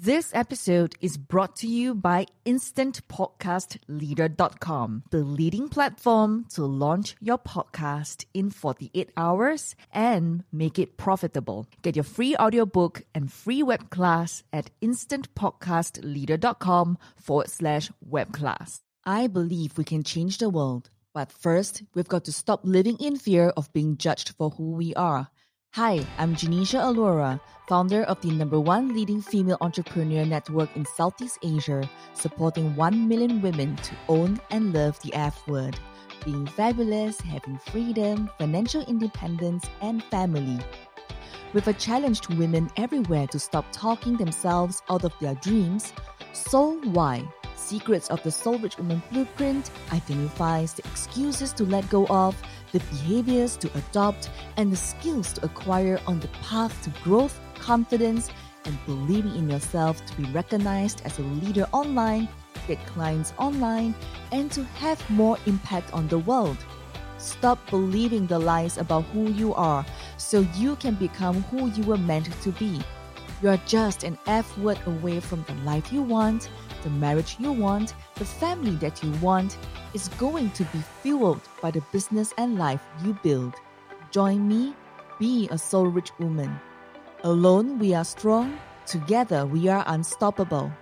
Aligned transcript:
This 0.00 0.30
episode 0.32 0.94
is 1.00 1.16
brought 1.16 1.56
to 1.56 1.66
you 1.66 1.92
by 1.92 2.26
InstantPodcastLeader.com, 2.46 5.02
the 5.10 5.24
leading 5.24 5.68
platform 5.68 6.44
to 6.50 6.64
launch 6.64 7.16
your 7.20 7.38
podcast 7.38 8.24
in 8.32 8.50
48 8.50 9.10
hours 9.16 9.74
and 9.92 10.44
make 10.52 10.78
it 10.78 10.98
profitable. 10.98 11.66
Get 11.82 11.96
your 11.96 12.04
free 12.04 12.36
audiobook 12.36 13.02
and 13.12 13.32
free 13.32 13.64
web 13.64 13.90
class 13.90 14.44
at 14.52 14.70
InstantPodcastLeader.com 14.80 16.98
forward 17.16 17.50
slash 17.50 17.90
web 18.00 18.32
class. 18.32 18.82
I 19.04 19.26
believe 19.26 19.76
we 19.76 19.82
can 19.82 20.04
change 20.04 20.38
the 20.38 20.48
world, 20.48 20.90
but 21.12 21.32
first, 21.32 21.82
we've 21.94 22.06
got 22.06 22.24
to 22.26 22.32
stop 22.32 22.60
living 22.62 22.98
in 22.98 23.16
fear 23.16 23.48
of 23.56 23.72
being 23.72 23.96
judged 23.96 24.32
for 24.38 24.50
who 24.50 24.70
we 24.70 24.94
are. 24.94 25.28
Hi, 25.78 26.04
I'm 26.18 26.34
Janisha 26.34 26.82
Alora, 26.82 27.40
founder 27.68 28.02
of 28.02 28.20
the 28.20 28.32
number 28.32 28.58
one 28.58 28.92
leading 28.92 29.22
female 29.22 29.58
entrepreneur 29.60 30.24
network 30.24 30.74
in 30.74 30.84
Southeast 30.84 31.38
Asia, 31.44 31.88
supporting 32.14 32.74
1 32.74 33.06
million 33.06 33.40
women 33.40 33.76
to 33.76 33.94
own 34.08 34.40
and 34.50 34.74
love 34.74 35.00
the 35.02 35.14
F 35.14 35.46
word, 35.46 35.78
being 36.24 36.48
fabulous, 36.48 37.20
having 37.20 37.60
freedom, 37.70 38.28
financial 38.38 38.82
independence, 38.86 39.66
and 39.80 40.02
family. 40.02 40.58
With 41.52 41.68
a 41.68 41.74
challenge 41.74 42.22
to 42.22 42.34
women 42.34 42.68
everywhere 42.76 43.28
to 43.28 43.38
stop 43.38 43.64
talking 43.70 44.16
themselves 44.16 44.82
out 44.90 45.04
of 45.04 45.14
their 45.20 45.36
dreams, 45.36 45.92
so 46.32 46.80
Why? 46.86 47.22
Secrets 47.68 48.08
of 48.08 48.22
the 48.22 48.30
Soul 48.30 48.58
Rich 48.58 48.78
Woman 48.78 49.02
Blueprint 49.12 49.70
identifies 49.92 50.72
the 50.72 50.82
excuses 50.86 51.52
to 51.52 51.64
let 51.64 51.86
go 51.90 52.06
of 52.06 52.34
the 52.72 52.78
behaviors 52.78 53.58
to 53.58 53.70
adopt, 53.76 54.30
and 54.56 54.72
the 54.72 54.76
skills 54.76 55.34
to 55.34 55.44
acquire 55.44 56.00
on 56.06 56.18
the 56.18 56.28
path 56.42 56.82
to 56.82 56.90
growth, 57.04 57.38
confidence, 57.56 58.30
and 58.64 58.78
believing 58.86 59.36
in 59.36 59.50
yourself 59.50 60.02
to 60.06 60.16
be 60.16 60.24
recognized 60.32 61.02
as 61.04 61.18
a 61.18 61.22
leader 61.22 61.68
online, 61.72 62.26
get 62.66 62.78
clients 62.86 63.34
online, 63.36 63.94
and 64.32 64.50
to 64.50 64.64
have 64.80 64.98
more 65.10 65.36
impact 65.44 65.92
on 65.92 66.08
the 66.08 66.20
world. 66.20 66.56
Stop 67.18 67.58
believing 67.68 68.26
the 68.26 68.38
lies 68.38 68.78
about 68.78 69.04
who 69.12 69.30
you 69.32 69.52
are 69.52 69.84
so 70.16 70.40
you 70.56 70.74
can 70.76 70.94
become 70.94 71.42
who 71.42 71.68
you 71.72 71.82
were 71.82 71.98
meant 71.98 72.32
to 72.40 72.50
be. 72.52 72.80
You 73.42 73.50
are 73.50 73.60
just 73.66 74.04
an 74.04 74.16
F 74.26 74.56
word 74.56 74.78
away 74.86 75.20
from 75.20 75.44
the 75.46 75.54
life 75.64 75.92
you 75.92 76.00
want, 76.02 76.48
the 76.82 76.90
marriage 76.90 77.36
you 77.38 77.52
want, 77.52 77.94
the 78.14 78.24
family 78.24 78.76
that 78.76 79.02
you 79.02 79.10
want, 79.20 79.56
is 79.94 80.08
going 80.18 80.50
to 80.52 80.64
be 80.64 80.78
fueled 81.02 81.42
by 81.60 81.70
the 81.70 81.82
business 81.92 82.32
and 82.38 82.58
life 82.58 82.82
you 83.04 83.18
build. 83.22 83.54
Join 84.10 84.46
me, 84.46 84.74
be 85.18 85.48
a 85.50 85.58
soul 85.58 85.86
rich 85.86 86.10
woman. 86.18 86.58
Alone 87.24 87.78
we 87.78 87.94
are 87.94 88.04
strong, 88.04 88.58
together 88.86 89.46
we 89.46 89.68
are 89.68 89.84
unstoppable. 89.88 90.72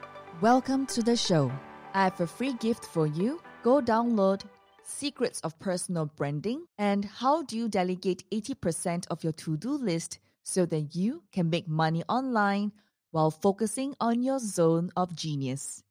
Welcome 0.41 0.87
to 0.87 1.03
the 1.03 1.17
show. 1.17 1.51
I 1.95 2.05
have 2.05 2.21
a 2.21 2.27
free 2.27 2.53
gift 2.55 2.85
for 2.85 3.07
you. 3.07 3.41
Go 3.63 3.81
download 3.81 4.43
Secrets 4.85 5.41
of 5.41 5.59
Personal 5.59 6.07
Branding 6.07 6.67
and 6.79 7.05
How 7.05 7.43
Do 7.43 7.57
You 7.57 7.69
Delegate 7.69 8.23
80% 8.31 9.07
of 9.11 9.25
Your 9.25 9.33
To 9.33 9.57
Do 9.57 9.73
List 9.73 10.19
so 10.43 10.65
that 10.67 10.95
you 10.95 11.25
can 11.33 11.51
make 11.51 11.67
money 11.67 12.05
online 12.09 12.73
while 13.11 13.31
focusing 13.31 13.95
on 14.01 14.23
your 14.23 14.39
zone 14.39 14.91
of 14.97 15.17
genius. 15.17 15.83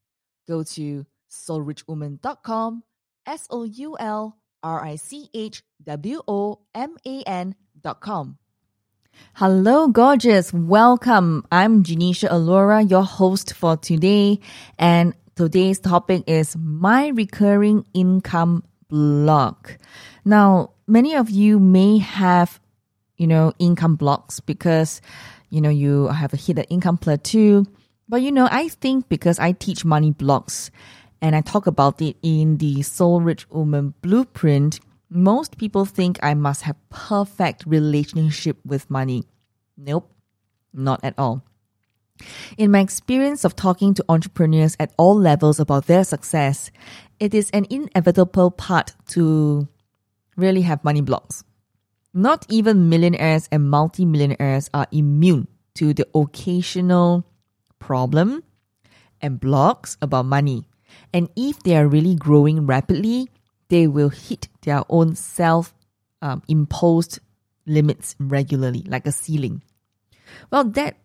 Go 0.47 0.63
to 0.63 1.05
soulrichwoman.com 1.29 2.83
S 3.25 3.47
O 3.49 3.63
U 3.63 3.97
L 3.99 4.37
R 4.63 4.83
I 4.83 4.95
C 4.95 5.29
H 5.33 5.63
W 5.83 6.21
O 6.27 6.59
M 6.73 6.95
A 7.05 7.23
N 7.23 7.55
dot 7.81 8.01
com. 8.01 8.37
Hello, 9.33 9.87
gorgeous. 9.87 10.53
Welcome. 10.53 11.45
I'm 11.51 11.83
Janisha 11.83 12.27
Alora, 12.29 12.81
your 12.83 13.03
host 13.03 13.53
for 13.53 13.77
today. 13.77 14.39
And 14.77 15.13
today's 15.35 15.79
topic 15.79 16.23
is 16.27 16.55
my 16.57 17.07
recurring 17.07 17.85
income 17.93 18.63
block. 18.89 19.77
Now, 20.25 20.71
many 20.87 21.15
of 21.15 21.29
you 21.29 21.59
may 21.59 21.97
have, 21.99 22.59
you 23.17 23.27
know, 23.27 23.53
income 23.59 23.95
blocks 23.95 24.39
because, 24.39 25.01
you 25.49 25.61
know, 25.61 25.69
you 25.69 26.07
have 26.07 26.33
a 26.33 26.37
hidden 26.37 26.65
income 26.65 26.97
plateau. 26.97 27.65
But, 28.07 28.21
you 28.21 28.31
know, 28.31 28.47
I 28.51 28.67
think 28.67 29.09
because 29.09 29.39
I 29.39 29.51
teach 29.53 29.83
money 29.83 30.11
blocks 30.11 30.69
and 31.21 31.35
I 31.35 31.41
talk 31.41 31.65
about 31.65 32.01
it 32.01 32.17
in 32.21 32.57
the 32.57 32.81
Soul 32.83 33.21
Rich 33.21 33.49
Woman 33.49 33.93
Blueprint, 34.01 34.79
most 35.09 35.57
people 35.57 35.85
think 35.85 36.19
I 36.21 36.33
must 36.33 36.63
have 36.63 36.75
perfect 36.89 37.63
relationship 37.65 38.57
with 38.65 38.89
money. 38.89 39.23
Nope, 39.77 40.11
not 40.73 41.03
at 41.03 41.15
all. 41.17 41.43
In 42.57 42.71
my 42.71 42.79
experience 42.79 43.43
of 43.43 43.55
talking 43.55 43.93
to 43.95 44.05
entrepreneurs 44.07 44.75
at 44.79 44.93
all 44.97 45.17
levels 45.17 45.59
about 45.59 45.87
their 45.87 46.03
success, 46.03 46.71
it 47.19 47.33
is 47.33 47.49
an 47.51 47.65
inevitable 47.69 48.51
part 48.51 48.93
to 49.09 49.67
really 50.37 50.61
have 50.61 50.83
money 50.83 51.01
blocks. 51.01 51.43
Not 52.13 52.45
even 52.49 52.87
millionaires 52.87 53.49
and 53.51 53.69
multimillionaires 53.69 54.69
are 54.73 54.87
immune 54.91 55.47
to 55.75 55.93
the 55.93 56.07
occasional 56.15 57.25
problem 57.85 58.41
and 59.21 59.39
blocks 59.39 59.95
about 60.01 60.25
money. 60.25 60.65
And 61.13 61.29
if 61.35 61.61
they 61.61 61.77
are 61.77 61.87
really 61.87 62.15
growing 62.15 62.65
rapidly, 62.65 63.29
they 63.69 63.85
will 63.85 64.09
hit 64.09 64.49
their 64.63 64.81
own 64.89 65.15
self 65.15 65.73
um, 66.21 66.41
imposed 66.47 67.19
limits 67.67 68.15
regularly, 68.19 68.83
like 68.87 69.05
a 69.05 69.11
ceiling. 69.11 69.61
Well, 70.49 70.65
that's 70.65 70.97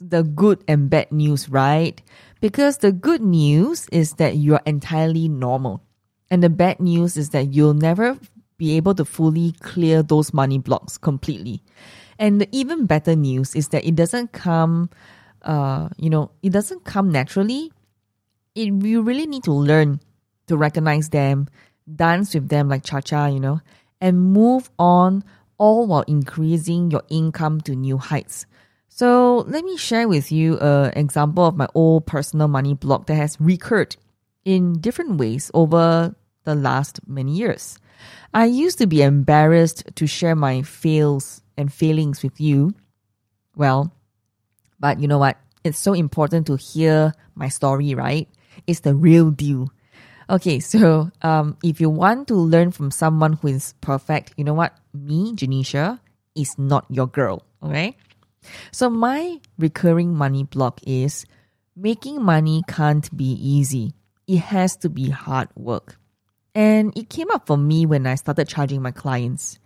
the 0.00 0.22
good 0.22 0.62
and 0.68 0.88
bad 0.88 1.10
news, 1.10 1.48
right? 1.48 2.00
Because 2.40 2.78
the 2.78 2.92
good 2.92 3.20
news 3.20 3.88
is 3.90 4.14
that 4.14 4.36
you're 4.36 4.62
entirely 4.64 5.28
normal. 5.28 5.82
And 6.30 6.42
the 6.42 6.50
bad 6.50 6.78
news 6.78 7.16
is 7.16 7.30
that 7.30 7.52
you'll 7.52 7.74
never 7.74 8.16
be 8.58 8.76
able 8.76 8.94
to 8.94 9.04
fully 9.04 9.52
clear 9.60 10.02
those 10.02 10.32
money 10.32 10.58
blocks 10.58 10.98
completely. 10.98 11.62
And 12.18 12.40
the 12.40 12.48
even 12.52 12.86
better 12.86 13.14
news 13.16 13.54
is 13.54 13.68
that 13.68 13.84
it 13.84 13.94
doesn't 13.94 14.32
come, 14.32 14.90
uh, 15.48 15.88
you 15.96 16.10
know, 16.10 16.30
it 16.42 16.50
doesn't 16.50 16.84
come 16.84 17.10
naturally 17.10 17.72
it 18.58 18.84
you 18.84 19.02
really 19.02 19.26
need 19.26 19.44
to 19.44 19.52
learn 19.52 20.00
to 20.46 20.56
recognize 20.56 21.10
them, 21.10 21.48
dance 21.94 22.34
with 22.34 22.48
them 22.48 22.68
like 22.68 22.84
cha 22.84 23.00
cha, 23.00 23.26
you 23.26 23.40
know, 23.40 23.60
and 24.00 24.32
move 24.32 24.70
on 24.78 25.24
all 25.58 25.86
while 25.86 26.04
increasing 26.06 26.90
your 26.90 27.02
income 27.08 27.60
to 27.62 27.74
new 27.74 27.98
heights. 27.98 28.46
So 28.88 29.44
let 29.48 29.64
me 29.64 29.76
share 29.76 30.08
with 30.08 30.32
you 30.32 30.58
an 30.58 30.92
example 30.96 31.44
of 31.44 31.56
my 31.56 31.68
old 31.74 32.06
personal 32.06 32.48
money 32.48 32.74
block 32.74 33.06
that 33.06 33.14
has 33.14 33.36
recurred 33.40 33.96
in 34.44 34.80
different 34.80 35.18
ways 35.18 35.50
over 35.54 36.14
the 36.44 36.54
last 36.54 37.00
many 37.06 37.32
years. 37.32 37.78
I 38.34 38.46
used 38.46 38.78
to 38.78 38.86
be 38.86 39.02
embarrassed 39.02 39.84
to 39.94 40.06
share 40.06 40.34
my 40.34 40.62
fails 40.62 41.42
and 41.56 41.72
failings 41.72 42.22
with 42.22 42.40
you. 42.40 42.74
Well, 43.56 43.92
but 44.80 45.00
you 45.00 45.08
know 45.08 45.18
what? 45.18 45.36
It's 45.64 45.78
so 45.78 45.92
important 45.92 46.46
to 46.46 46.56
hear 46.56 47.12
my 47.34 47.48
story, 47.48 47.94
right? 47.94 48.28
It's 48.66 48.80
the 48.80 48.94
real 48.94 49.30
deal. 49.30 49.70
Okay, 50.30 50.60
so 50.72 51.10
um, 51.22 51.56
if 51.62 51.80
you 51.80 51.90
want 51.90 52.28
to 52.28 52.34
learn 52.34 52.70
from 52.70 52.90
someone 52.90 53.34
who 53.34 53.48
is 53.48 53.74
perfect, 53.80 54.34
you 54.36 54.44
know 54.44 54.54
what? 54.54 54.76
Me, 54.92 55.32
Janisha, 55.32 56.00
is 56.34 56.58
not 56.58 56.86
your 56.88 57.06
girl. 57.06 57.42
Okay? 57.62 57.96
So 58.70 58.88
my 58.88 59.40
recurring 59.58 60.14
money 60.14 60.44
block 60.44 60.80
is 60.86 61.26
making 61.76 62.22
money 62.22 62.62
can't 62.68 63.14
be 63.16 63.32
easy. 63.32 63.94
It 64.26 64.38
has 64.38 64.76
to 64.76 64.88
be 64.88 65.10
hard 65.10 65.48
work. 65.56 65.98
And 66.54 66.96
it 66.96 67.08
came 67.08 67.30
up 67.30 67.46
for 67.46 67.56
me 67.56 67.86
when 67.86 68.06
I 68.06 68.14
started 68.16 68.48
charging 68.48 68.82
my 68.82 68.90
clients. 68.90 69.58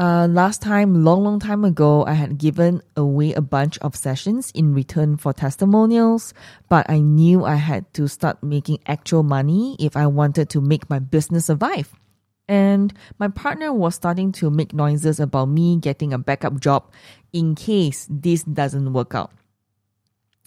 Uh, 0.00 0.26
last 0.30 0.62
time, 0.62 1.04
long, 1.04 1.22
long 1.22 1.38
time 1.38 1.62
ago, 1.62 2.06
I 2.06 2.14
had 2.14 2.38
given 2.38 2.80
away 2.96 3.34
a 3.34 3.42
bunch 3.42 3.76
of 3.80 3.94
sessions 3.94 4.50
in 4.52 4.72
return 4.72 5.18
for 5.18 5.34
testimonials, 5.34 6.32
but 6.70 6.88
I 6.88 7.00
knew 7.00 7.44
I 7.44 7.56
had 7.56 7.92
to 7.94 8.08
start 8.08 8.42
making 8.42 8.78
actual 8.86 9.22
money 9.22 9.76
if 9.78 9.98
I 9.98 10.06
wanted 10.06 10.48
to 10.50 10.62
make 10.62 10.88
my 10.88 11.00
business 11.00 11.44
survive. 11.44 11.92
And 12.48 12.94
my 13.18 13.28
partner 13.28 13.74
was 13.74 13.94
starting 13.94 14.32
to 14.40 14.48
make 14.48 14.72
noises 14.72 15.20
about 15.20 15.50
me 15.50 15.76
getting 15.76 16.14
a 16.14 16.18
backup 16.18 16.58
job 16.60 16.90
in 17.34 17.54
case 17.54 18.06
this 18.08 18.42
doesn't 18.44 18.94
work 18.94 19.14
out. 19.14 19.32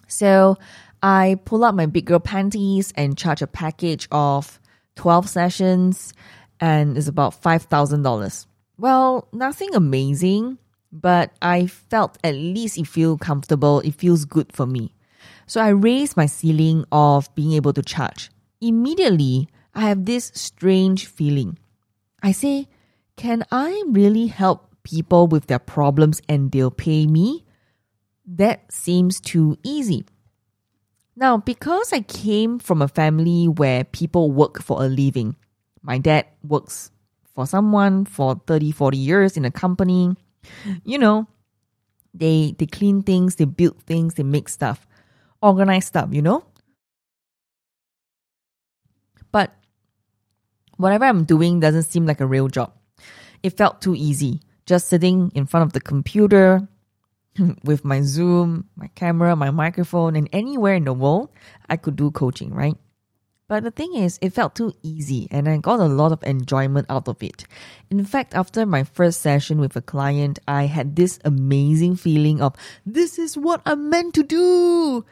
So 0.08 0.58
I 1.04 1.38
pull 1.46 1.64
out 1.64 1.76
my 1.76 1.86
big 1.86 2.06
girl 2.06 2.20
panties 2.20 2.92
and 2.96 3.16
charge 3.16 3.44
a 3.44 3.48
package 3.48 4.08
of 4.12 4.60
12 4.96 5.30
sessions 5.30 6.12
and 6.60 6.98
it's 6.98 7.08
about 7.08 7.40
$5,000. 7.40 8.48
Well, 8.78 9.28
nothing 9.32 9.76
amazing, 9.76 10.58
but 10.92 11.32
I 11.42 11.68
felt 11.68 12.18
at 12.24 12.36
least 12.36 12.78
it 12.78 12.88
feels 12.88 13.20
comfortable, 13.20 13.80
it 13.82 13.96
feels 13.96 14.26
good 14.26 14.52
for 14.52 14.66
me. 14.66 14.94
So 15.46 15.62
I 15.62 15.70
raised 15.70 16.18
my 16.18 16.26
ceiling 16.26 16.86
of 16.92 17.34
being 17.36 17.54
able 17.54 17.74
to 17.74 17.82
charge. 17.82 18.32
Immediately, 18.62 19.48
I 19.76 19.82
have 19.82 20.06
this 20.06 20.32
strange 20.34 21.08
feeling. 21.08 21.58
I 22.22 22.32
say, 22.32 22.68
can 23.16 23.44
I 23.52 23.84
really 23.88 24.28
help 24.28 24.70
people 24.84 25.28
with 25.28 25.48
their 25.48 25.60
problems 25.60 26.22
and 26.28 26.52
they'll 26.52 26.72
pay 26.72 27.06
me? 27.06 27.46
That 28.26 28.72
seems 28.72 29.20
too 29.20 29.58
easy. 29.64 30.06
Now, 31.16 31.38
because 31.38 31.94
I 31.94 32.02
came 32.02 32.58
from 32.58 32.82
a 32.82 32.88
family 32.88 33.48
where 33.48 33.84
people 33.84 34.32
work 34.32 34.62
for 34.62 34.84
a 34.84 34.88
living, 34.88 35.36
my 35.82 36.00
dad 36.00 36.26
works 36.42 36.90
for 37.36 37.46
someone 37.48 38.06
for 38.06 38.42
30, 38.48 38.72
40 38.72 38.98
years 38.98 39.38
in 39.38 39.46
a 39.46 39.52
company. 39.52 40.16
You 40.84 40.98
know, 40.98 41.28
they 42.14 42.56
they 42.58 42.66
clean 42.66 43.02
things, 43.02 43.36
they 43.36 43.46
build 43.46 43.82
things, 43.84 44.16
they 44.16 44.24
make 44.24 44.50
stuff, 44.50 44.88
organize 45.42 45.86
stuff, 45.86 46.10
you 46.12 46.22
know? 46.22 46.44
But 49.32 49.54
whatever 50.78 51.06
I'm 51.06 51.24
doing 51.24 51.60
doesn't 51.60 51.84
seem 51.84 52.06
like 52.06 52.22
a 52.22 52.28
real 52.28 52.48
job. 52.48 52.74
It 53.42 53.58
felt 53.58 53.82
too 53.82 53.96
easy. 53.96 54.42
Just 54.66 54.88
sitting 54.88 55.32
in 55.36 55.46
front 55.46 55.66
of 55.66 55.74
the 55.74 55.82
computer, 55.82 56.68
with 57.64 57.84
my 57.84 58.02
Zoom, 58.02 58.70
my 58.76 58.88
camera, 58.96 59.36
my 59.36 59.52
microphone, 59.52 60.16
and 60.16 60.30
anywhere 60.32 60.76
in 60.76 60.86
the 60.86 60.94
world, 60.94 61.30
I 61.70 61.78
could 61.78 61.96
do 61.96 62.12
coaching, 62.12 62.54
right? 62.54 62.78
But 63.54 63.66
the 63.66 63.70
thing 63.70 63.94
is, 63.94 64.18
it 64.20 64.34
felt 64.34 64.56
too 64.56 64.74
easy 64.82 65.28
and 65.30 65.48
I 65.48 65.58
got 65.58 65.80
a 65.80 65.86
lot 65.86 66.12
of 66.12 66.24
enjoyment 66.24 66.88
out 66.90 67.08
of 67.08 67.22
it. 67.22 67.46
In 67.92 68.04
fact, 68.04 68.34
after 68.34 68.66
my 68.66 68.84
first 68.84 69.22
session 69.22 69.60
with 69.60 69.76
a 69.76 69.82
client, 69.82 70.40
I 70.48 70.64
had 70.66 70.96
this 70.96 71.20
amazing 71.24 71.98
feeling 71.98 72.42
of, 72.42 72.56
this 72.84 73.20
is 73.20 73.38
what 73.38 73.62
I'm 73.68 73.92
meant 73.92 74.16
to 74.16 74.24
do. 74.24 75.06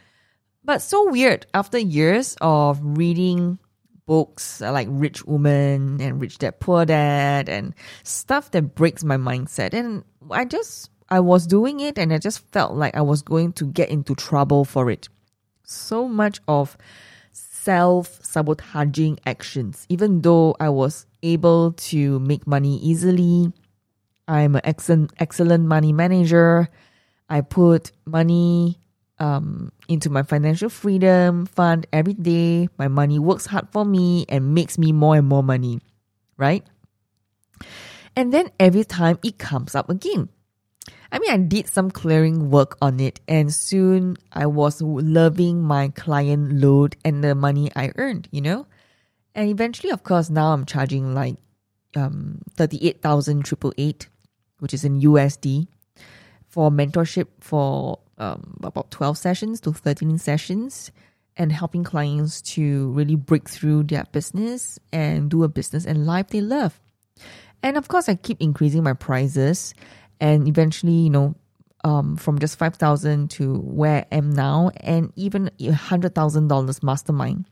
But 0.65 0.81
so 0.81 1.11
weird, 1.11 1.45
after 1.53 1.77
years 1.77 2.35
of 2.41 2.79
reading 2.81 3.59
books 4.07 4.59
uh, 4.59 4.71
like 4.71 4.87
Rich 4.89 5.23
Woman 5.25 6.01
and 6.01 6.19
Rich 6.19 6.39
Dad 6.39 6.59
Poor 6.59 6.83
Dad 6.83 7.47
and 7.47 7.75
stuff 8.01 8.49
that 8.49 8.73
breaks 8.73 9.03
my 9.03 9.17
mindset, 9.17 9.75
and 9.75 10.03
I 10.31 10.45
just 10.45 10.89
I 11.09 11.19
was 11.19 11.45
doing 11.45 11.79
it 11.79 11.99
and 11.99 12.11
I 12.11 12.17
just 12.17 12.39
felt 12.51 12.73
like 12.73 12.97
I 12.97 13.01
was 13.01 13.21
going 13.21 13.53
to 13.53 13.65
get 13.65 13.89
into 13.89 14.15
trouble 14.15 14.65
for 14.65 14.89
it. 14.89 15.09
So 15.63 16.07
much 16.07 16.39
of 16.47 16.75
self 17.61 18.17
sabotaging 18.25 19.19
actions, 19.25 19.85
even 19.87 20.21
though 20.21 20.55
I 20.59 20.69
was 20.69 21.05
able 21.21 21.73
to 21.93 22.19
make 22.19 22.47
money 22.47 22.79
easily. 22.81 23.53
I'm 24.27 24.55
an 24.55 24.61
excellent, 24.63 25.13
excellent 25.19 25.65
money 25.65 25.93
manager. 25.93 26.69
I 27.29 27.41
put 27.41 27.91
money 28.05 28.79
um, 29.19 29.71
into 29.87 30.09
my 30.09 30.23
financial 30.23 30.69
freedom 30.69 31.45
fund 31.45 31.85
every 31.93 32.13
day. 32.13 32.67
My 32.79 32.87
money 32.87 33.19
works 33.19 33.45
hard 33.45 33.69
for 33.71 33.85
me 33.85 34.25
and 34.27 34.55
makes 34.55 34.79
me 34.79 34.91
more 34.91 35.15
and 35.15 35.27
more 35.27 35.43
money, 35.43 35.81
right? 36.37 36.65
And 38.15 38.33
then 38.33 38.49
every 38.59 38.83
time 38.83 39.19
it 39.21 39.37
comes 39.37 39.75
up 39.75 39.89
again. 39.89 40.29
I 41.11 41.19
mean, 41.19 41.31
I 41.31 41.37
did 41.37 41.67
some 41.67 41.91
clearing 41.91 42.49
work 42.49 42.77
on 42.81 42.99
it, 42.99 43.19
and 43.27 43.53
soon 43.53 44.17
I 44.31 44.45
was 44.45 44.81
loving 44.81 45.61
my 45.61 45.89
client 45.89 46.53
load 46.53 46.95
and 47.03 47.23
the 47.23 47.35
money 47.35 47.69
I 47.75 47.91
earned, 47.97 48.29
you 48.31 48.41
know? 48.41 48.65
And 49.35 49.49
eventually, 49.49 49.91
of 49.91 50.03
course, 50.03 50.29
now 50.29 50.53
I'm 50.53 50.65
charging 50.65 51.13
like 51.13 51.35
um, 51.95 52.41
38,888, 52.55 54.07
which 54.59 54.73
is 54.73 54.85
in 54.85 55.01
USD, 55.01 55.67
for 56.47 56.71
mentorship 56.71 57.27
for 57.39 57.99
um, 58.17 58.57
about 58.63 58.91
12 58.91 59.17
sessions 59.17 59.59
to 59.61 59.73
13 59.73 60.17
sessions 60.17 60.91
and 61.35 61.51
helping 61.51 61.83
clients 61.83 62.41
to 62.41 62.91
really 62.91 63.15
break 63.15 63.49
through 63.49 63.83
their 63.83 64.05
business 64.11 64.79
and 64.91 65.29
do 65.29 65.43
a 65.43 65.47
business 65.49 65.85
and 65.85 66.05
life 66.05 66.27
they 66.27 66.41
love. 66.41 66.79
And 67.63 67.77
of 67.77 67.87
course, 67.87 68.09
I 68.09 68.15
keep 68.15 68.41
increasing 68.41 68.83
my 68.83 68.93
prices 68.93 69.73
and 70.21 70.47
eventually, 70.47 70.94
you 70.94 71.09
know, 71.09 71.35
um, 71.83 72.15
from 72.15 72.38
just 72.38 72.57
5,000 72.59 73.29
to 73.31 73.56
where 73.56 74.06
I 74.12 74.15
am 74.15 74.29
now 74.31 74.69
and 74.77 75.12
even 75.15 75.50
$100,000 75.59 76.83
mastermind. 76.83 77.45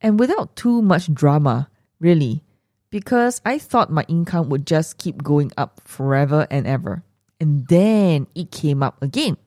And 0.00 0.20
without 0.20 0.54
too 0.54 0.82
much 0.82 1.12
drama, 1.12 1.70
really, 1.98 2.44
because 2.90 3.40
I 3.44 3.58
thought 3.58 3.90
my 3.90 4.04
income 4.08 4.50
would 4.50 4.66
just 4.66 4.98
keep 4.98 5.22
going 5.22 5.50
up 5.56 5.80
forever 5.84 6.46
and 6.50 6.66
ever. 6.66 7.02
And 7.40 7.66
then 7.68 8.26
it 8.34 8.50
came 8.50 8.82
up 8.82 9.02
again. 9.02 9.38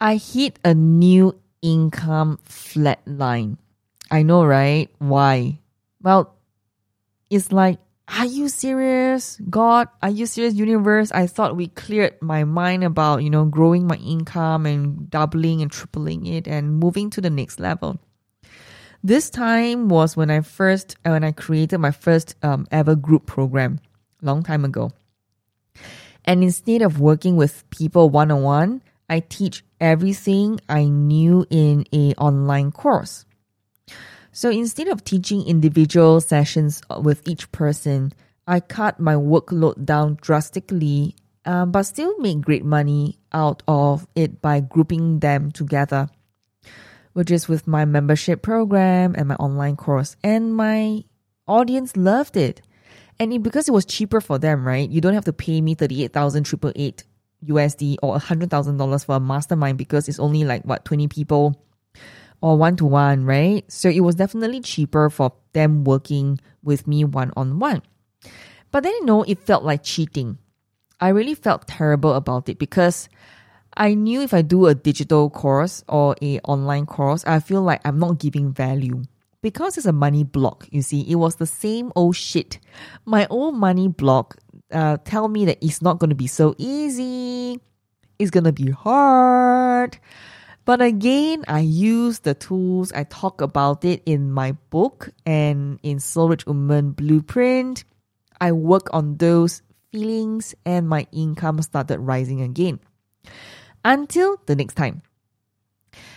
I 0.00 0.16
hit 0.16 0.60
a 0.64 0.74
new 0.74 1.34
income 1.60 2.38
flat 2.44 3.00
line. 3.06 3.58
I 4.10 4.22
know, 4.22 4.44
right? 4.44 4.88
Why? 4.98 5.58
Well, 6.00 6.34
it's 7.28 7.50
like 7.50 7.78
are 8.16 8.26
you 8.26 8.48
serious? 8.48 9.38
God, 9.50 9.88
are 10.02 10.10
you 10.10 10.26
serious, 10.26 10.54
universe? 10.54 11.12
I 11.12 11.26
thought 11.26 11.56
we 11.56 11.68
cleared 11.68 12.20
my 12.22 12.44
mind 12.44 12.84
about, 12.84 13.22
you 13.22 13.30
know, 13.30 13.44
growing 13.44 13.86
my 13.86 13.96
income 13.96 14.66
and 14.66 15.10
doubling 15.10 15.62
and 15.62 15.70
tripling 15.70 16.26
it 16.26 16.48
and 16.48 16.78
moving 16.78 17.10
to 17.10 17.20
the 17.20 17.30
next 17.30 17.60
level. 17.60 18.00
This 19.04 19.30
time 19.30 19.88
was 19.88 20.16
when 20.16 20.30
I 20.30 20.40
first, 20.40 20.96
uh, 21.04 21.10
when 21.10 21.24
I 21.24 21.32
created 21.32 21.78
my 21.78 21.90
first 21.90 22.34
um, 22.42 22.66
ever 22.72 22.94
group 22.94 23.26
program, 23.26 23.78
long 24.22 24.42
time 24.42 24.64
ago. 24.64 24.90
And 26.24 26.42
instead 26.42 26.82
of 26.82 27.00
working 27.00 27.36
with 27.36 27.68
people 27.70 28.10
one 28.10 28.30
on 28.30 28.42
one, 28.42 28.82
I 29.08 29.20
teach 29.20 29.64
everything 29.80 30.60
I 30.68 30.84
knew 30.84 31.46
in 31.48 31.84
a 31.92 32.14
online 32.14 32.72
course. 32.72 33.24
So 34.38 34.50
instead 34.50 34.86
of 34.86 35.02
teaching 35.02 35.44
individual 35.44 36.20
sessions 36.20 36.80
with 37.02 37.26
each 37.26 37.50
person, 37.50 38.12
I 38.46 38.60
cut 38.60 39.00
my 39.00 39.14
workload 39.14 39.84
down 39.84 40.16
drastically, 40.20 41.16
um, 41.44 41.72
but 41.72 41.82
still 41.82 42.16
make 42.18 42.42
great 42.42 42.64
money 42.64 43.18
out 43.32 43.64
of 43.66 44.06
it 44.14 44.40
by 44.40 44.60
grouping 44.60 45.18
them 45.18 45.50
together, 45.50 46.08
which 47.14 47.32
is 47.32 47.48
with 47.48 47.66
my 47.66 47.84
membership 47.84 48.40
program 48.40 49.16
and 49.18 49.26
my 49.26 49.34
online 49.34 49.74
course. 49.74 50.14
And 50.22 50.54
my 50.54 51.02
audience 51.48 51.96
loved 51.96 52.36
it. 52.36 52.62
And 53.18 53.32
it, 53.32 53.42
because 53.42 53.66
it 53.66 53.72
was 53.72 53.86
cheaper 53.86 54.20
for 54.20 54.38
them, 54.38 54.64
right? 54.64 54.88
You 54.88 55.00
don't 55.00 55.14
have 55.14 55.24
to 55.24 55.32
pay 55.32 55.60
me 55.60 55.74
38,888 55.74 57.02
USD 57.44 57.96
or 58.04 58.16
$100,000 58.18 59.04
for 59.04 59.16
a 59.16 59.20
mastermind 59.20 59.78
because 59.78 60.08
it's 60.08 60.20
only 60.20 60.44
like, 60.44 60.62
what, 60.62 60.84
20 60.84 61.08
people 61.08 61.60
or 62.40 62.56
one 62.56 62.76
to 62.76 62.84
one, 62.84 63.24
right? 63.24 63.70
So 63.70 63.88
it 63.88 64.00
was 64.00 64.14
definitely 64.14 64.60
cheaper 64.60 65.10
for 65.10 65.32
them 65.52 65.84
working 65.84 66.40
with 66.62 66.86
me 66.86 67.04
one 67.04 67.32
on 67.36 67.58
one. 67.58 67.82
But 68.70 68.82
then, 68.82 68.92
you 68.92 69.06
know, 69.06 69.22
it 69.22 69.38
felt 69.40 69.64
like 69.64 69.82
cheating. 69.82 70.38
I 71.00 71.08
really 71.08 71.34
felt 71.34 71.66
terrible 71.66 72.14
about 72.14 72.48
it 72.48 72.58
because 72.58 73.08
I 73.76 73.94
knew 73.94 74.20
if 74.20 74.34
I 74.34 74.42
do 74.42 74.66
a 74.66 74.74
digital 74.74 75.30
course 75.30 75.84
or 75.88 76.16
a 76.20 76.40
online 76.40 76.86
course, 76.86 77.24
I 77.26 77.40
feel 77.40 77.62
like 77.62 77.80
I'm 77.84 77.98
not 77.98 78.18
giving 78.18 78.52
value. 78.52 79.02
Because 79.40 79.78
it's 79.78 79.86
a 79.86 79.92
money 79.92 80.24
block, 80.24 80.66
you 80.72 80.82
see, 80.82 81.02
it 81.02 81.14
was 81.14 81.36
the 81.36 81.46
same 81.46 81.92
old 81.94 82.16
shit. 82.16 82.58
My 83.04 83.24
old 83.30 83.54
money 83.54 83.86
block 83.86 84.36
uh, 84.72 84.96
tell 85.04 85.28
me 85.28 85.44
that 85.44 85.64
it's 85.64 85.80
not 85.80 86.00
going 86.00 86.10
to 86.10 86.16
be 86.16 86.26
so 86.26 86.56
easy. 86.58 87.60
It's 88.18 88.32
going 88.32 88.44
to 88.44 88.52
be 88.52 88.72
hard. 88.72 89.96
But 90.68 90.82
again, 90.82 91.46
I 91.48 91.60
use 91.60 92.18
the 92.18 92.34
tools. 92.34 92.92
I 92.92 93.04
talk 93.04 93.40
about 93.40 93.86
it 93.86 94.02
in 94.04 94.30
my 94.30 94.52
book 94.68 95.08
and 95.24 95.80
in 95.82 95.98
Soul 95.98 96.28
Rich 96.28 96.44
Woman 96.44 96.90
Blueprint. 96.90 97.84
I 98.38 98.52
work 98.52 98.92
on 98.92 99.16
those 99.16 99.62
feelings 99.90 100.54
and 100.66 100.86
my 100.86 101.06
income 101.10 101.62
started 101.62 102.00
rising 102.00 102.42
again. 102.42 102.80
Until 103.82 104.42
the 104.44 104.54
next 104.54 104.74
time. 104.74 105.00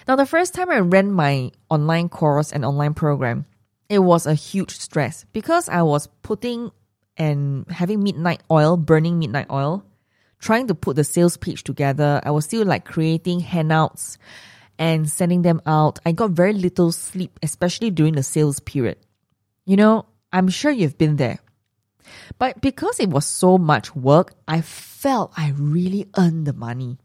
Now, 0.06 0.18
the 0.18 0.26
first 0.26 0.54
time 0.54 0.70
I 0.70 0.80
ran 0.80 1.14
my 1.14 1.52
online 1.70 2.10
course 2.10 2.52
and 2.52 2.66
online 2.66 2.94
program, 2.94 3.46
it 3.88 4.00
was 4.00 4.28
a 4.28 4.34
huge 4.34 4.78
stress 4.78 5.24
because 5.32 5.70
I 5.70 5.84
was 5.84 6.08
putting 6.24 6.72
and 7.16 7.66
having 7.72 8.04
midnight 8.04 8.44
oil, 8.52 8.76
burning 8.76 9.18
midnight 9.18 9.48
oil 9.50 9.86
trying 10.42 10.68
to 10.68 10.76
put 10.76 10.96
the 10.96 11.04
sales 11.04 11.38
page 11.38 11.64
together. 11.64 12.20
I 12.24 12.32
was 12.32 12.46
still 12.46 12.66
like 12.66 12.84
creating 12.84 13.40
handouts 13.40 14.18
and 14.78 15.10
sending 15.10 15.44
them 15.44 15.62
out. 15.66 16.00
I 16.06 16.12
got 16.12 16.32
very 16.32 16.54
little 16.54 16.92
sleep, 16.92 17.40
especially 17.42 17.92
during 17.92 18.14
the 18.16 18.24
sales 18.24 18.60
period. 18.60 18.98
You 19.66 19.78
know, 19.78 20.06
I'm 20.34 20.50
sure 20.50 20.72
you've 20.72 20.98
been 20.98 21.16
there. 21.16 21.40
But 22.40 22.60
because 22.60 23.00
it 23.00 23.10
was 23.10 23.26
so 23.26 23.58
much 23.58 23.96
work, 23.96 24.34
I 24.48 24.62
felt 24.62 25.32
I 25.38 25.54
really 25.56 26.10
earned 26.18 26.48
the 26.48 26.54
money. 26.54 26.98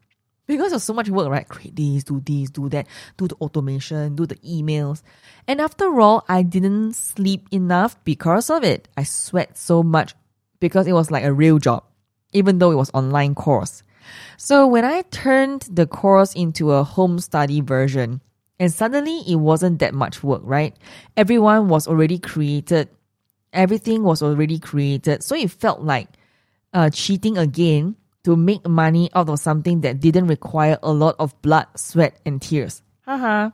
Because 0.46 0.72
of 0.72 0.80
so 0.80 0.94
much 0.94 1.10
work, 1.10 1.28
right? 1.28 1.46
Create 1.46 1.74
this, 1.74 2.04
do 2.04 2.20
this, 2.24 2.50
do 2.50 2.68
that, 2.68 2.86
do 3.16 3.26
the 3.26 3.34
automation, 3.36 4.14
do 4.14 4.26
the 4.26 4.36
emails. 4.36 5.02
And 5.46 5.60
after 5.60 6.00
all, 6.00 6.24
I 6.28 6.42
didn't 6.42 6.94
sleep 6.94 7.48
enough 7.50 8.02
because 8.04 8.48
of 8.48 8.62
it. 8.62 8.88
I 8.96 9.02
sweat 9.02 9.58
so 9.58 9.82
much 9.82 10.14
because 10.60 10.86
it 10.86 10.92
was 10.92 11.10
like 11.10 11.24
a 11.24 11.32
real 11.32 11.58
job 11.58 11.84
even 12.36 12.58
though 12.58 12.70
it 12.70 12.76
was 12.76 12.90
online 12.92 13.34
course. 13.34 13.82
So 14.36 14.66
when 14.66 14.84
I 14.84 15.02
turned 15.10 15.62
the 15.70 15.86
course 15.86 16.34
into 16.34 16.72
a 16.72 16.84
home 16.84 17.18
study 17.18 17.60
version, 17.60 18.20
and 18.58 18.72
suddenly 18.72 19.22
it 19.26 19.36
wasn't 19.36 19.80
that 19.80 19.94
much 19.94 20.22
work, 20.22 20.42
right? 20.44 20.76
Everyone 21.16 21.68
was 21.68 21.88
already 21.88 22.18
created. 22.18 22.88
Everything 23.52 24.02
was 24.02 24.22
already 24.22 24.58
created. 24.58 25.22
So 25.22 25.34
it 25.34 25.50
felt 25.50 25.82
like 25.82 26.08
uh, 26.72 26.90
cheating 26.90 27.38
again 27.38 27.96
to 28.24 28.36
make 28.36 28.66
money 28.66 29.10
out 29.14 29.28
of 29.28 29.38
something 29.38 29.80
that 29.82 30.00
didn't 30.00 30.26
require 30.26 30.78
a 30.82 30.92
lot 30.92 31.16
of 31.18 31.40
blood, 31.42 31.66
sweat, 31.76 32.18
and 32.26 32.40
tears. 32.40 32.82
Haha. 33.04 33.50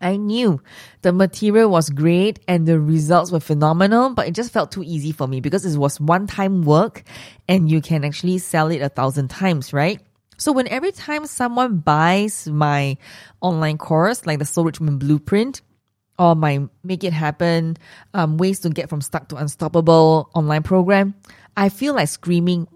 I 0.00 0.16
knew 0.16 0.60
the 1.02 1.12
material 1.12 1.70
was 1.70 1.88
great 1.90 2.40
and 2.46 2.66
the 2.66 2.78
results 2.78 3.30
were 3.30 3.40
phenomenal, 3.40 4.10
but 4.10 4.28
it 4.28 4.34
just 4.34 4.52
felt 4.52 4.70
too 4.70 4.82
easy 4.82 5.12
for 5.12 5.26
me 5.26 5.40
because 5.40 5.64
it 5.64 5.78
was 5.78 6.00
one 6.00 6.26
time 6.26 6.62
work 6.62 7.02
and 7.48 7.70
you 7.70 7.80
can 7.80 8.04
actually 8.04 8.38
sell 8.38 8.68
it 8.68 8.82
a 8.82 8.88
thousand 8.88 9.28
times, 9.28 9.72
right? 9.72 10.00
So 10.38 10.52
when 10.52 10.68
every 10.68 10.92
time 10.92 11.26
someone 11.26 11.78
buys 11.78 12.46
my 12.46 12.98
online 13.40 13.78
course, 13.78 14.26
like 14.26 14.38
the 14.38 14.44
Soul 14.44 14.64
Rich 14.64 14.80
Woman 14.80 14.98
Blueprint, 14.98 15.62
or 16.18 16.34
my 16.34 16.66
Make 16.82 17.04
It 17.04 17.12
Happen, 17.12 17.76
um, 18.14 18.36
ways 18.36 18.60
to 18.60 18.70
get 18.70 18.88
from 18.88 19.00
stuck 19.00 19.28
to 19.28 19.36
unstoppable 19.36 20.30
online 20.34 20.62
program, 20.62 21.14
I 21.56 21.68
feel 21.70 21.94
like 21.94 22.08
screaming, 22.08 22.68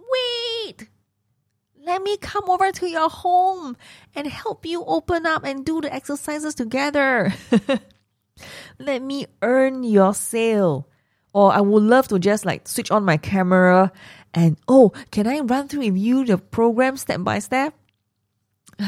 let 2.00 2.04
me 2.06 2.16
come 2.16 2.48
over 2.48 2.72
to 2.72 2.88
your 2.88 3.10
home 3.10 3.76
and 4.14 4.26
help 4.26 4.64
you 4.64 4.82
open 4.86 5.26
up 5.26 5.44
and 5.44 5.66
do 5.66 5.82
the 5.82 5.92
exercises 5.92 6.54
together. 6.54 7.30
let 8.78 9.02
me 9.02 9.26
earn 9.42 9.82
your 9.82 10.14
sale. 10.14 10.88
Or 11.34 11.52
I 11.52 11.60
would 11.60 11.82
love 11.82 12.08
to 12.08 12.18
just 12.18 12.46
like 12.46 12.66
switch 12.66 12.90
on 12.90 13.04
my 13.04 13.18
camera 13.18 13.92
and 14.32 14.56
oh, 14.66 14.94
can 15.10 15.26
I 15.26 15.40
run 15.40 15.68
through 15.68 15.90
with 15.90 15.98
you 15.98 16.24
the 16.24 16.38
program 16.38 16.96
step 16.96 17.22
by 17.22 17.38
step? 17.38 17.74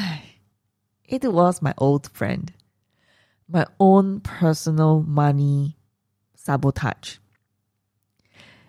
It 1.04 1.30
was 1.30 1.60
my 1.60 1.74
old 1.76 2.08
friend, 2.12 2.50
my 3.46 3.66
own 3.78 4.20
personal 4.20 5.02
money 5.02 5.76
sabotage. 6.34 7.18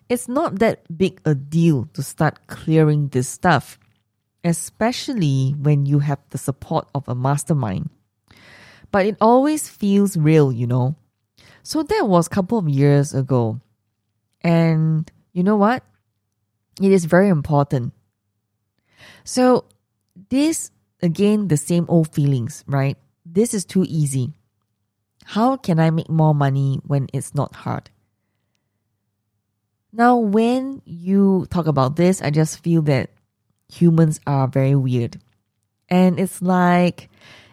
It's 0.09 0.27
not 0.27 0.59
that 0.59 0.83
big 0.97 1.21
a 1.23 1.33
deal 1.35 1.88
to 1.93 2.03
start 2.03 2.47
clearing 2.47 3.07
this 3.07 3.29
stuff, 3.29 3.79
especially 4.43 5.55
when 5.59 5.85
you 5.85 6.00
have 6.00 6.19
the 6.29 6.38
support 6.38 6.88
of 6.93 7.07
a 7.07 7.15
mastermind. 7.15 7.89
But 8.91 9.05
it 9.05 9.17
always 9.19 9.69
feels 9.69 10.17
real, 10.17 10.51
you 10.51 10.67
know. 10.67 10.95
So 11.63 11.81
that 11.83 12.07
was 12.07 12.27
a 12.27 12.29
couple 12.29 12.57
of 12.57 12.69
years 12.69 13.13
ago. 13.13 13.59
And 14.41 15.09
you 15.31 15.43
know 15.43 15.55
what? 15.55 15.83
It 16.81 16.91
is 16.91 17.05
very 17.05 17.29
important. 17.29 17.93
So, 19.23 19.65
this 20.29 20.71
again, 21.01 21.47
the 21.47 21.57
same 21.57 21.85
old 21.88 22.13
feelings, 22.13 22.63
right? 22.67 22.97
This 23.25 23.53
is 23.53 23.65
too 23.65 23.85
easy. 23.88 24.33
How 25.25 25.55
can 25.55 25.79
I 25.79 25.89
make 25.89 26.09
more 26.09 26.35
money 26.35 26.79
when 26.85 27.07
it's 27.13 27.33
not 27.33 27.55
hard? 27.55 27.89
Now, 29.91 30.17
when 30.17 30.81
you 30.85 31.45
talk 31.50 31.67
about 31.67 31.95
this, 31.95 32.21
I 32.21 32.31
just 32.31 32.63
feel 32.63 32.81
that 32.83 33.12
humans 33.72 34.20
are 34.25 34.48
very 34.48 34.75
weird. 34.75 35.20
And 35.89 36.20
it's 36.20 36.41
like, 36.41 37.10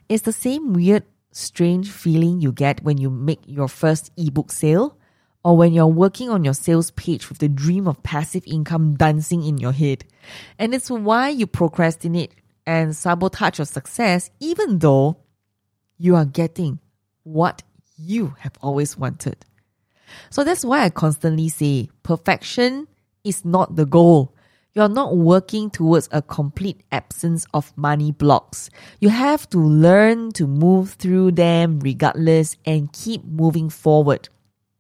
it's 0.09 0.23
the 0.23 0.33
same 0.33 0.73
weird, 0.73 1.05
strange 1.33 1.91
feeling 1.91 2.41
you 2.41 2.53
get 2.53 2.83
when 2.83 2.99
you 2.99 3.11
make 3.11 3.41
your 3.47 3.69
first 3.69 4.11
ebook 4.17 4.51
sale 4.51 4.97
or 5.45 5.57
when 5.57 5.73
you're 5.73 5.87
working 5.87 6.29
on 6.29 6.45
your 6.45 6.55
sales 6.55 6.91
page 6.93 7.29
with 7.29 7.39
the 7.39 7.49
dream 7.49 7.89
of 7.89 8.03
passive 8.03 8.43
income 8.47 8.95
dancing 8.95 9.45
in 9.45 9.59
your 9.59 9.73
head. 9.73 10.05
And 10.59 10.75
it's 10.75 10.91
why 10.91 11.31
you 11.31 11.47
procrastinate 11.47 12.35
and 12.67 12.95
sabotage 12.95 13.59
your 13.59 13.67
success, 13.67 14.31
even 14.39 14.79
though 14.79 15.17
you 15.99 16.17
are 16.17 16.25
getting 16.25 16.79
what 17.23 17.63
you 17.97 18.35
have 18.39 18.53
always 18.61 18.97
wanted. 18.97 19.45
So 20.31 20.45
that's 20.45 20.65
why 20.65 20.83
I 20.83 20.91
constantly 20.91 21.49
say 21.49 21.89
perfection 22.03 22.89
is 23.25 23.45
not 23.45 23.77
the 23.77 23.87
goal. 23.87 24.35
You're 24.73 24.89
not 24.89 25.17
working 25.17 25.69
towards 25.71 26.09
a 26.13 26.23
complete 26.23 26.83
absence 26.93 27.45
of 27.53 27.77
money 27.77 28.13
blocks. 28.13 28.71
You 29.01 29.09
have 29.09 29.49
to 29.51 29.59
learn 29.59 30.31
to 30.33 30.47
move 30.47 30.93
through 30.93 31.33
them 31.33 31.81
regardless 31.81 32.57
and 32.65 32.93
keep 32.93 33.25
moving 33.25 33.69
forward. 33.69 34.29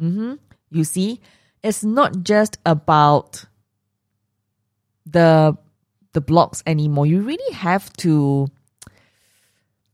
Mm-hmm. 0.00 0.34
You 0.70 0.84
see, 0.84 1.20
it's 1.62 1.82
not 1.82 2.22
just 2.22 2.58
about 2.64 3.44
the 5.04 5.56
the 6.12 6.20
blocks 6.20 6.62
anymore. 6.66 7.06
You 7.06 7.22
really 7.22 7.54
have 7.54 7.92
to 7.98 8.48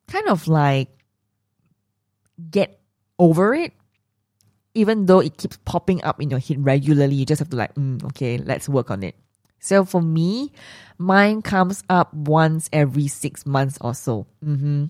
kind 0.08 0.28
of 0.28 0.46
like 0.46 0.88
get 2.50 2.80
over 3.18 3.54
it. 3.54 3.72
Even 4.74 5.06
though 5.06 5.20
it 5.20 5.38
keeps 5.38 5.56
popping 5.64 6.04
up 6.04 6.20
in 6.20 6.28
your 6.28 6.38
head 6.38 6.62
regularly, 6.62 7.14
you 7.14 7.24
just 7.24 7.38
have 7.38 7.48
to 7.48 7.56
like, 7.56 7.74
mm, 7.74 8.02
okay, 8.12 8.36
let's 8.36 8.68
work 8.68 8.90
on 8.90 9.02
it. 9.02 9.16
So 9.66 9.84
for 9.84 10.00
me, 10.00 10.52
mine 10.96 11.42
comes 11.42 11.82
up 11.90 12.14
once 12.14 12.70
every 12.72 13.08
six 13.08 13.44
months 13.44 13.78
or 13.80 13.94
so. 13.94 14.28
Mm-hmm. 14.44 14.84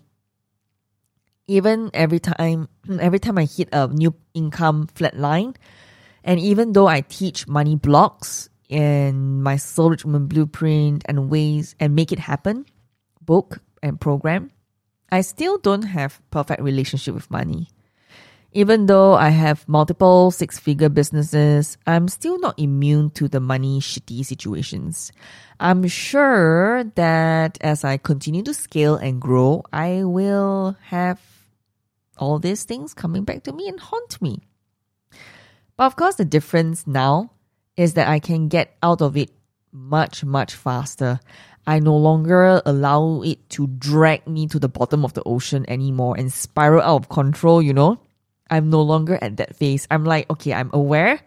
Even 1.47 1.91
every 1.95 2.21
time, 2.21 2.69
every 3.01 3.19
time 3.19 3.39
I 3.39 3.47
hit 3.47 3.71
a 3.73 3.89
new 3.89 4.15
income 4.35 4.89
flat 4.89 5.17
line, 5.17 5.55
and 6.25 6.39
even 6.39 6.75
though 6.75 6.89
I 6.89 7.01
teach 7.01 7.49
money 7.49 7.77
blocks 7.77 8.51
in 8.69 9.43
my 9.43 9.57
Soul 9.57 9.91
Rich 9.97 10.05
Blueprint 10.05 11.05
and 11.09 11.31
ways 11.31 11.75
and 11.81 11.95
make 11.95 12.13
it 12.13 12.19
happen 12.19 12.67
book 13.23 13.63
and 13.83 13.99
program, 13.99 14.51
I 15.11 15.23
still 15.23 15.57
don't 15.57 15.89
have 15.89 16.21
perfect 16.31 16.61
relationship 16.61 17.15
with 17.15 17.31
money. 17.31 17.69
Even 18.57 18.87
though 18.87 19.13
I 19.13 19.29
have 19.29 19.69
multiple 19.69 20.31
six 20.31 20.59
figure 20.59 20.89
businesses, 20.89 21.77
I'm 21.87 22.09
still 22.09 22.41
not 22.41 22.59
immune 22.59 23.11
to 23.11 23.29
the 23.29 23.39
money 23.39 23.81
shitty 23.81 24.25
situations. 24.25 25.13
I'm 25.61 25.87
sure 25.87 26.85
that 26.95 27.59
as 27.61 27.85
I 27.85 27.99
continue 27.99 28.43
to 28.45 28.55
scale 28.55 28.97
and 28.97 29.21
grow, 29.21 29.63
I 29.75 30.05
will 30.05 30.75
have 30.85 31.21
all 32.17 32.39
these 32.39 32.65
things 32.65 32.95
coming 32.95 33.25
back 33.25 33.43
to 33.43 33.53
me 33.53 33.69
and 33.69 33.79
haunt 33.79 34.23
me. 34.23 34.41
But 35.77 35.85
of 35.85 35.97
course, 35.97 36.15
the 36.15 36.25
difference 36.25 36.87
now 36.87 37.33
is 37.77 37.93
that 37.93 38.09
I 38.09 38.21
can 38.21 38.49
get 38.49 38.75
out 38.83 39.03
of 39.03 39.19
it 39.19 39.33
much, 39.71 40.25
much 40.25 40.55
faster. 40.55 41.21
I 41.67 41.79
no 41.79 41.95
longer 41.95 42.63
allow 42.65 43.21
it 43.21 43.51
to 43.51 43.67
drag 43.67 44.27
me 44.27 44.47
to 44.47 44.59
the 44.59 44.71
bottom 44.71 45.05
of 45.05 45.13
the 45.13 45.23
ocean 45.27 45.67
anymore 45.69 46.17
and 46.17 46.33
spiral 46.33 46.81
out 46.81 47.03
of 47.03 47.09
control, 47.11 47.61
you 47.61 47.75
know? 47.75 48.01
I'm 48.51 48.71
no 48.71 48.83
longer 48.83 49.19
at 49.21 49.37
that 49.39 49.57
phase. 49.57 49.87
I'm 49.91 50.05
like, 50.05 50.31
okay, 50.31 50.53
I'm 50.53 50.71
aware. 50.73 51.21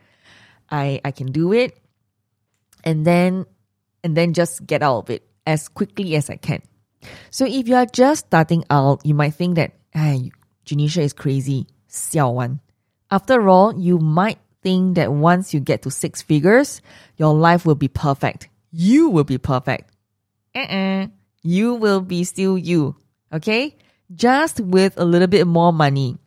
I 0.70 1.02
I 1.04 1.12
can 1.12 1.32
do 1.32 1.54
it. 1.54 1.78
And 2.84 3.06
then 3.06 3.46
and 4.04 4.16
then 4.16 4.34
just 4.34 4.66
get 4.66 4.82
out 4.82 4.98
of 4.98 5.10
it 5.10 5.28
as 5.46 5.68
quickly 5.68 6.16
as 6.16 6.30
I 6.30 6.38
can. 6.38 6.62
So 7.32 7.46
if 7.46 7.68
you 7.68 7.76
are 7.76 7.86
just 7.86 8.28
starting 8.28 8.64
out, 8.70 9.06
you 9.06 9.14
might 9.14 9.36
think 9.36 9.56
that, 9.56 9.74
hey, 9.92 10.32
Janisha 10.66 11.02
is 11.02 11.14
crazy. 11.14 11.68
笑 11.90 12.32
one. 12.32 12.60
After 13.10 13.50
all, 13.50 13.74
you 13.74 13.98
might 13.98 14.38
think 14.62 14.96
that 14.96 15.12
once 15.12 15.54
you 15.54 15.60
get 15.60 15.82
to 15.84 15.92
six 15.92 16.22
figures, 16.22 16.82
your 17.18 17.34
life 17.34 17.66
will 17.66 17.76
be 17.76 17.88
perfect. 17.88 18.50
You 18.72 19.10
will 19.10 19.24
be 19.24 19.38
perfect. 19.38 19.90
Uh-uh. 20.56 21.08
You 21.42 21.74
will 21.74 22.02
be 22.02 22.24
still 22.24 22.58
you. 22.58 22.96
Okay? 23.34 23.76
Just 24.14 24.60
with 24.60 24.94
a 24.98 25.06
little 25.06 25.28
bit 25.28 25.48
more 25.48 25.74
money. 25.74 26.18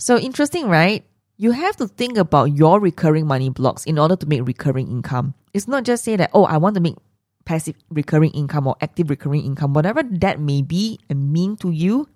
So 0.00 0.16
interesting, 0.16 0.66
right? 0.66 1.04
You 1.36 1.52
have 1.52 1.76
to 1.76 1.86
think 1.86 2.16
about 2.16 2.56
your 2.56 2.80
recurring 2.80 3.26
money 3.26 3.50
blocks 3.50 3.84
in 3.84 3.98
order 3.98 4.16
to 4.16 4.26
make 4.26 4.46
recurring 4.46 4.90
income. 4.90 5.34
It's 5.52 5.68
not 5.68 5.84
just 5.84 6.04
say 6.04 6.16
that, 6.16 6.30
oh, 6.32 6.44
I 6.44 6.56
want 6.56 6.74
to 6.76 6.80
make 6.80 6.96
passive 7.44 7.76
recurring 7.90 8.30
income 8.30 8.66
or 8.66 8.76
active 8.80 9.10
recurring 9.10 9.44
income, 9.44 9.74
whatever 9.74 10.02
that 10.02 10.40
may 10.40 10.62
be 10.62 10.98
and 11.10 11.30
mean 11.30 11.56
to 11.58 11.70
you. 11.70 12.08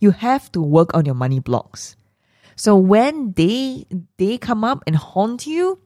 You 0.00 0.12
have 0.12 0.50
to 0.52 0.62
work 0.62 0.94
on 0.94 1.04
your 1.04 1.14
money 1.14 1.40
blocks. 1.40 1.94
So 2.56 2.74
when 2.74 3.32
they 3.32 3.84
they 4.16 4.38
come 4.38 4.64
up 4.64 4.82
and 4.86 4.96
haunt 4.96 5.46
you, 5.46 5.78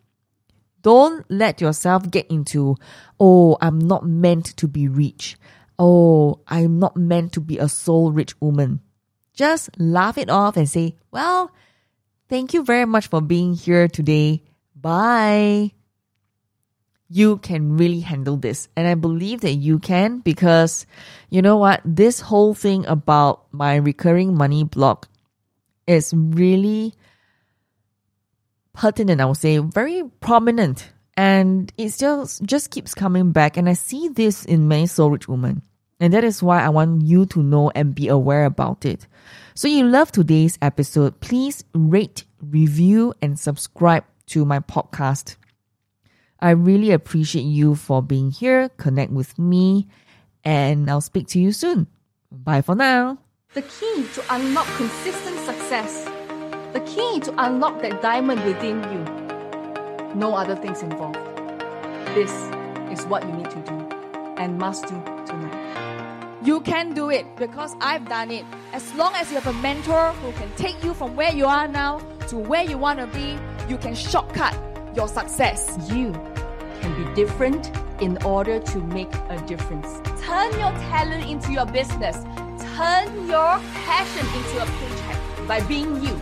don't 0.82 1.26
let 1.28 1.60
yourself 1.60 2.10
get 2.10 2.30
into, 2.30 2.76
oh, 3.18 3.58
I'm 3.60 3.80
not 3.80 4.06
meant 4.06 4.56
to 4.58 4.68
be 4.68 4.86
rich. 4.86 5.36
Oh, 5.80 6.42
I'm 6.46 6.78
not 6.78 6.96
meant 6.96 7.32
to 7.32 7.40
be 7.40 7.58
a 7.58 7.68
soul 7.68 8.12
rich 8.12 8.40
woman. 8.40 8.80
Just 9.34 9.70
laugh 9.78 10.16
it 10.16 10.30
off 10.30 10.56
and 10.56 10.68
say, 10.68 10.94
well, 11.10 11.50
thank 12.28 12.54
you 12.54 12.64
very 12.64 12.86
much 12.86 13.08
for 13.08 13.20
being 13.20 13.54
here 13.54 13.88
today. 13.88 14.42
Bye. 14.74 15.72
You 17.08 17.38
can 17.38 17.76
really 17.76 18.00
handle 18.00 18.36
this. 18.36 18.68
And 18.76 18.86
I 18.86 18.94
believe 18.94 19.42
that 19.42 19.54
you 19.54 19.78
can 19.78 20.20
because 20.20 20.86
you 21.30 21.42
know 21.42 21.56
what? 21.56 21.80
This 21.84 22.20
whole 22.20 22.54
thing 22.54 22.86
about 22.86 23.52
my 23.52 23.76
recurring 23.76 24.36
money 24.36 24.64
block 24.64 25.08
is 25.86 26.14
really 26.14 26.94
pertinent, 28.72 29.20
I 29.20 29.24
would 29.26 29.36
say, 29.36 29.58
very 29.58 30.02
prominent. 30.20 30.90
And 31.16 31.72
it 31.76 31.90
still 31.90 32.28
just 32.42 32.70
keeps 32.70 32.94
coming 32.94 33.32
back. 33.32 33.56
And 33.56 33.68
I 33.68 33.74
see 33.74 34.08
this 34.08 34.44
in 34.44 34.68
many 34.68 34.86
soul 34.86 35.10
rich 35.10 35.28
women. 35.28 35.62
And 36.00 36.12
that 36.12 36.24
is 36.24 36.42
why 36.42 36.62
I 36.62 36.68
want 36.68 37.02
you 37.02 37.24
to 37.26 37.42
know 37.42 37.70
and 37.74 37.94
be 37.94 38.08
aware 38.08 38.44
about 38.44 38.84
it. 38.84 39.06
So 39.54 39.68
you 39.68 39.84
love 39.84 40.10
today's 40.10 40.58
episode, 40.60 41.20
please 41.20 41.64
rate, 41.72 42.24
review, 42.40 43.14
and 43.22 43.38
subscribe 43.38 44.04
to 44.26 44.44
my 44.44 44.58
podcast. 44.60 45.36
I 46.40 46.50
really 46.50 46.90
appreciate 46.90 47.44
you 47.44 47.74
for 47.74 48.02
being 48.02 48.30
here. 48.30 48.68
Connect 48.76 49.12
with 49.12 49.38
me, 49.38 49.86
and 50.44 50.90
I'll 50.90 51.00
speak 51.00 51.28
to 51.28 51.40
you 51.40 51.52
soon. 51.52 51.86
Bye 52.30 52.60
for 52.62 52.74
now. 52.74 53.18
the 53.54 53.62
key 53.62 54.04
to 54.14 54.34
unlock 54.34 54.66
consistent 54.76 55.38
success, 55.46 56.04
the 56.72 56.80
key 56.80 57.20
to 57.20 57.32
unlock 57.38 57.80
that 57.82 58.02
diamond 58.02 58.44
within 58.44 58.82
you. 58.92 59.04
No 60.14 60.34
other 60.34 60.56
things 60.56 60.82
involved. 60.82 61.18
This 62.14 62.32
is 62.90 63.06
what 63.06 63.24
you 63.24 63.32
need 63.32 63.50
to 63.50 63.60
do 63.62 63.74
and 64.36 64.58
must 64.58 64.82
do 64.88 65.00
tonight. 65.24 65.53
You 66.44 66.60
can 66.60 66.92
do 66.92 67.08
it 67.08 67.24
because 67.36 67.74
I've 67.80 68.06
done 68.06 68.30
it. 68.30 68.44
As 68.74 68.92
long 68.96 69.14
as 69.14 69.30
you 69.30 69.40
have 69.40 69.46
a 69.46 69.58
mentor 69.62 70.12
who 70.12 70.30
can 70.32 70.54
take 70.56 70.84
you 70.84 70.92
from 70.92 71.16
where 71.16 71.32
you 71.32 71.46
are 71.46 71.66
now 71.66 72.00
to 72.28 72.36
where 72.36 72.62
you 72.62 72.76
want 72.76 72.98
to 72.98 73.06
be, 73.06 73.38
you 73.66 73.78
can 73.78 73.94
shortcut 73.94 74.54
your 74.94 75.08
success. 75.08 75.78
You 75.90 76.12
can 76.82 76.92
be 77.02 77.14
different 77.14 77.70
in 78.02 78.22
order 78.24 78.58
to 78.58 78.78
make 78.78 79.08
a 79.30 79.42
difference. 79.46 79.88
Turn 80.22 80.52
your 80.60 80.70
talent 80.90 81.30
into 81.30 81.50
your 81.50 81.64
business. 81.64 82.18
Turn 82.76 83.26
your 83.26 83.58
passion 83.86 84.26
into 84.36 84.62
a 84.62 84.66
paycheck 84.66 85.48
by 85.48 85.60
being 85.62 86.04
you. 86.04 86.14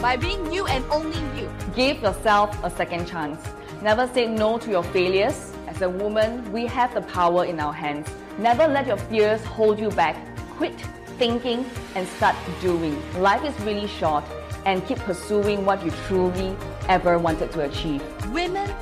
By 0.00 0.16
being 0.16 0.50
you 0.50 0.66
and 0.66 0.82
only 0.90 1.20
you. 1.38 1.50
Give 1.74 2.00
yourself 2.00 2.58
a 2.64 2.70
second 2.70 3.06
chance. 3.06 3.38
Never 3.82 4.08
say 4.14 4.28
no 4.28 4.56
to 4.60 4.70
your 4.70 4.82
failures. 4.82 5.52
As 5.66 5.82
a 5.82 5.90
woman, 5.90 6.50
we 6.52 6.64
have 6.64 6.94
the 6.94 7.02
power 7.02 7.44
in 7.44 7.60
our 7.60 7.74
hands. 7.74 8.08
Never 8.38 8.68
let 8.68 8.86
your 8.86 8.96
fears 8.96 9.44
hold 9.44 9.80
you 9.80 9.90
back. 9.90 10.16
Quit 10.50 10.80
thinking 11.18 11.68
and 11.96 12.06
start 12.06 12.36
doing. 12.60 12.96
Life 13.20 13.44
is 13.44 13.60
really 13.64 13.88
short 13.88 14.22
and 14.64 14.86
keep 14.86 14.98
pursuing 14.98 15.64
what 15.64 15.84
you 15.84 15.90
truly 16.06 16.56
ever 16.88 17.18
wanted 17.18 17.50
to 17.50 17.62
achieve. 17.62 18.00
Women, 18.32 18.72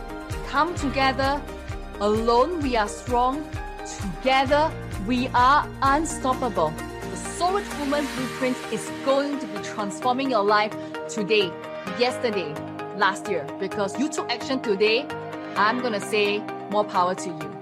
come 0.49 0.75
together. 0.75 1.41
Alone 2.01 2.61
we 2.61 2.77
are 2.77 2.87
strong. 2.87 3.49
Together 4.01 4.71
we 5.07 5.29
are 5.29 5.67
unstoppable. 5.81 6.71
The 7.11 7.17
Soul 7.17 7.55
Rich 7.55 7.79
Woman 7.79 8.07
Blueprint 8.15 8.59
is 8.71 8.91
going 9.07 9.39
to 9.39 9.47
be 9.47 9.63
transforming 9.63 10.31
your 10.31 10.45
life 10.45 10.77
today, 11.09 11.51
yesterday, 11.99 12.55
last 12.97 13.31
year. 13.31 13.47
Because 13.59 13.99
you 13.99 14.11
took 14.11 14.31
action 14.31 14.61
today, 14.61 15.07
I'm 15.57 15.81
going 15.81 15.95
to 15.95 16.01
say 16.01 16.41
more 16.71 16.85
power 16.85 17.15
to 17.15 17.29
you. 17.31 17.56